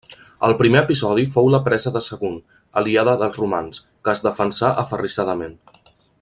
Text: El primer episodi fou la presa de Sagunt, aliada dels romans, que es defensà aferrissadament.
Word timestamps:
El 0.45 0.53
primer 0.61 0.79
episodi 0.85 1.25
fou 1.35 1.49
la 1.55 1.59
presa 1.67 1.93
de 1.97 2.01
Sagunt, 2.05 2.39
aliada 2.83 3.15
dels 3.25 3.37
romans, 3.43 3.85
que 4.07 4.17
es 4.17 4.25
defensà 4.31 4.73
aferrissadament. 4.85 5.55